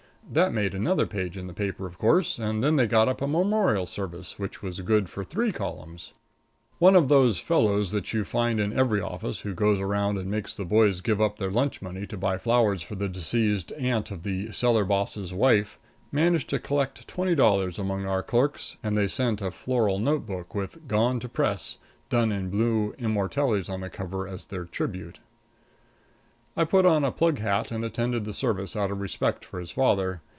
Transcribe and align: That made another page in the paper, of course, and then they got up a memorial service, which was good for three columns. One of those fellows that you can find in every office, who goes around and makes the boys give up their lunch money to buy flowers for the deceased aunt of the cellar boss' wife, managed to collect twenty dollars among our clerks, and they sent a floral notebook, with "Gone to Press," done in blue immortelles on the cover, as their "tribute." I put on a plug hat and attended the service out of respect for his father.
That 0.33 0.53
made 0.53 0.73
another 0.73 1.05
page 1.07 1.35
in 1.35 1.47
the 1.47 1.53
paper, 1.53 1.85
of 1.85 1.97
course, 1.97 2.39
and 2.39 2.63
then 2.63 2.77
they 2.77 2.87
got 2.87 3.09
up 3.09 3.21
a 3.21 3.27
memorial 3.27 3.85
service, 3.85 4.39
which 4.39 4.61
was 4.61 4.79
good 4.79 5.09
for 5.09 5.25
three 5.25 5.51
columns. 5.51 6.13
One 6.79 6.95
of 6.95 7.09
those 7.09 7.39
fellows 7.39 7.91
that 7.91 8.13
you 8.13 8.21
can 8.21 8.29
find 8.29 8.59
in 8.61 8.71
every 8.71 9.01
office, 9.01 9.41
who 9.41 9.53
goes 9.53 9.81
around 9.81 10.17
and 10.17 10.31
makes 10.31 10.55
the 10.55 10.63
boys 10.63 11.01
give 11.01 11.19
up 11.19 11.37
their 11.37 11.51
lunch 11.51 11.81
money 11.81 12.07
to 12.07 12.15
buy 12.15 12.37
flowers 12.37 12.81
for 12.81 12.95
the 12.95 13.09
deceased 13.09 13.73
aunt 13.77 14.09
of 14.09 14.23
the 14.23 14.53
cellar 14.53 14.85
boss' 14.85 15.33
wife, 15.33 15.77
managed 16.13 16.49
to 16.51 16.59
collect 16.59 17.05
twenty 17.09 17.35
dollars 17.35 17.77
among 17.77 18.05
our 18.05 18.23
clerks, 18.23 18.77
and 18.81 18.97
they 18.97 19.07
sent 19.09 19.41
a 19.41 19.51
floral 19.51 19.99
notebook, 19.99 20.55
with 20.55 20.87
"Gone 20.87 21.19
to 21.19 21.27
Press," 21.27 21.77
done 22.09 22.31
in 22.31 22.49
blue 22.49 22.95
immortelles 22.99 23.69
on 23.69 23.81
the 23.81 23.89
cover, 23.89 24.29
as 24.29 24.45
their 24.45 24.63
"tribute." 24.63 25.19
I 26.57 26.65
put 26.65 26.85
on 26.85 27.05
a 27.05 27.13
plug 27.13 27.37
hat 27.39 27.71
and 27.71 27.85
attended 27.85 28.25
the 28.25 28.33
service 28.33 28.75
out 28.75 28.91
of 28.91 28.99
respect 28.99 29.45
for 29.45 29.61
his 29.61 29.71
father. 29.71 30.21